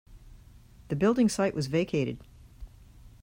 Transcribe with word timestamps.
The 0.87 0.95
building 0.95 1.29
site 1.29 1.53
was 1.53 1.67
vacated. 1.67 2.17